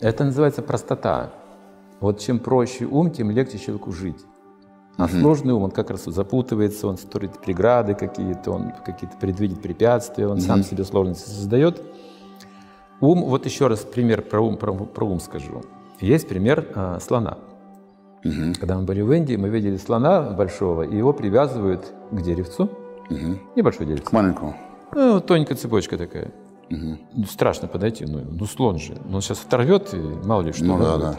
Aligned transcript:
Это 0.00 0.24
называется 0.24 0.62
простота. 0.62 1.30
Вот 2.00 2.20
чем 2.20 2.38
проще 2.38 2.84
ум, 2.84 3.10
тем 3.10 3.30
легче 3.30 3.58
человеку 3.58 3.90
жить. 3.92 4.24
А 4.96 5.04
угу. 5.04 5.12
сложный 5.12 5.54
ум, 5.54 5.64
он 5.64 5.70
как 5.70 5.90
раз 5.90 6.04
запутывается, 6.04 6.86
он 6.86 6.96
строит 6.98 7.38
преграды 7.38 7.94
какие-то, 7.94 8.52
он 8.52 8.72
какие-то 8.84 9.16
предвидит 9.16 9.62
препятствия, 9.62 10.26
он 10.26 10.38
угу. 10.38 10.40
сам 10.40 10.62
себе 10.62 10.84
сложности 10.84 11.28
создает. 11.28 11.82
Ум, 13.00 13.24
вот 13.24 13.46
еще 13.46 13.68
раз 13.68 13.80
пример 13.80 14.22
про 14.22 14.40
ум, 14.40 14.56
про, 14.56 14.72
про 14.72 15.04
ум 15.04 15.20
скажу. 15.20 15.62
Есть 16.00 16.28
пример 16.28 16.66
э, 16.74 16.98
слона. 17.00 17.38
Угу. 18.24 18.54
Когда 18.58 18.76
мы 18.76 18.84
были 18.84 19.02
в 19.02 19.12
Индии, 19.12 19.36
мы 19.36 19.48
видели 19.48 19.76
слона 19.76 20.22
большого, 20.30 20.82
и 20.82 20.96
его 20.96 21.12
привязывают 21.12 21.92
к 22.10 22.20
деревцу. 22.20 22.70
Угу. 23.10 23.38
Небольшой 23.56 23.86
деревце. 23.86 24.10
К 24.10 24.12
маленькому. 24.12 24.56
Ну, 24.94 25.20
тоненькая 25.20 25.56
цепочка 25.56 25.96
такая. 25.96 26.32
Угу. 26.70 27.24
страшно 27.26 27.66
подойти, 27.66 28.04
ну, 28.04 28.20
ну 28.30 28.44
слон 28.46 28.78
же. 28.78 28.94
Ну, 29.04 29.16
он 29.16 29.22
сейчас 29.22 29.42
оторвет, 29.42 29.94
и 29.94 29.96
мало 29.96 30.42
ли 30.42 30.52
что. 30.52 30.64
Ну, 30.64 30.78
да, 30.78 30.96
да. 30.98 31.16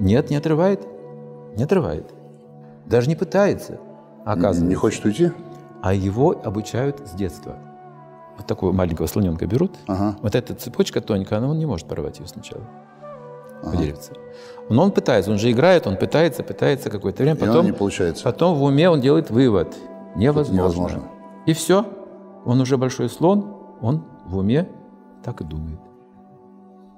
Нет, 0.00 0.30
не 0.30 0.36
отрывает. 0.36 0.80
Не 1.56 1.64
отрывает. 1.64 2.10
Даже 2.86 3.08
не 3.08 3.16
пытается, 3.16 3.78
оказывается. 4.24 4.64
Не 4.64 4.74
хочет 4.74 5.04
уйти? 5.04 5.30
А 5.82 5.92
его 5.92 6.40
обучают 6.42 7.06
с 7.06 7.10
детства. 7.12 7.56
Вот 8.36 8.46
такого 8.46 8.72
маленького 8.72 9.06
слоненка 9.06 9.46
берут. 9.46 9.72
Ага. 9.86 10.16
Вот 10.22 10.34
эта 10.34 10.54
цепочка 10.54 11.00
тоненькая, 11.00 11.38
она, 11.38 11.48
он 11.48 11.58
не 11.58 11.66
может 11.66 11.86
порвать 11.86 12.18
ее 12.20 12.26
сначала. 12.26 12.62
Ага. 13.62 13.76
Деревце. 13.76 14.12
Но 14.70 14.84
он 14.84 14.92
пытается, 14.92 15.30
он 15.30 15.38
же 15.38 15.50
играет, 15.50 15.86
он 15.86 15.96
пытается, 15.96 16.42
пытается 16.42 16.88
какое-то 16.88 17.24
время. 17.24 17.36
Потом, 17.36 17.66
не 17.66 17.72
получается. 17.72 18.24
Потом 18.24 18.56
в 18.56 18.62
уме 18.62 18.88
он 18.88 19.00
делает 19.00 19.30
вывод. 19.30 19.74
Невозможно. 20.14 20.56
невозможно. 20.56 21.02
И 21.46 21.52
все. 21.52 21.84
Он 22.44 22.60
уже 22.60 22.76
большой 22.76 23.08
слон, 23.08 23.54
он 23.80 24.04
в 24.24 24.38
уме 24.38 24.68
так 25.28 25.42
и 25.42 25.44
думает. 25.44 25.78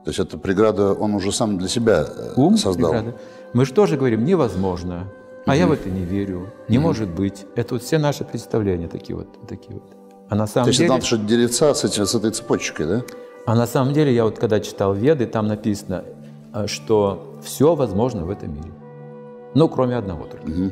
То 0.05 0.11
есть 0.11 0.21
эта 0.21 0.39
преграда 0.39 0.95
он 0.95 1.15
уже 1.15 1.33
сам 1.33 1.59
для 1.59 1.69
себя 1.69 2.07
э, 2.09 2.33
Ум 2.37 2.57
создал? 2.57 2.93
Преграда. 2.93 3.17
Мы 3.53 3.65
же 3.65 3.73
тоже 3.75 3.97
говорим, 3.97 4.25
невозможно, 4.25 5.09
а 5.47 5.51
угу. 5.51 5.59
я 5.59 5.67
в 5.67 5.73
это 5.73 5.91
не 5.91 6.05
верю, 6.05 6.53
не 6.69 6.79
угу. 6.79 6.87
может 6.87 7.11
быть. 7.11 7.47
Это 7.57 7.75
вот 7.75 7.83
все 7.83 7.99
наши 7.99 8.25
представления 8.25 8.89
такие 8.89 9.17
вот. 9.17 9.47
Такие 9.49 9.75
вот. 9.75 9.97
А 10.29 10.37
на 10.37 10.47
самом 10.47 10.67
То 10.67 10.69
есть 10.69 10.79
деле... 10.79 10.95
это 10.95 11.17
надо 11.17 11.29
деревца 11.29 11.75
с, 11.75 11.85
этим, 11.85 12.07
с 12.07 12.15
этой 12.15 12.31
цепочкой, 12.31 12.87
да? 12.87 13.03
А 13.47 13.57
на 13.57 13.67
самом 13.67 13.93
деле, 13.93 14.15
я 14.15 14.25
вот 14.25 14.39
когда 14.39 14.61
читал 14.61 14.95
Веды, 14.95 15.27
там 15.27 15.49
написано, 15.49 16.05
э, 16.55 16.67
что 16.69 17.37
все 17.43 17.75
возможно 17.75 18.25
в 18.25 18.31
этом 18.31 18.55
мире. 18.55 18.73
Ну, 19.55 19.69
кроме 19.69 19.97
одного 19.97 20.27
только. 20.27 20.49
Угу. 20.49 20.71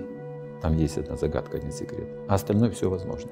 Там 0.62 0.76
есть 0.76 0.96
одна 0.96 1.16
загадка, 1.16 1.56
один 1.56 1.72
секрет. 1.72 2.08
А 2.28 2.34
остальное 2.34 2.70
все 2.70 2.88
возможно. 2.88 3.30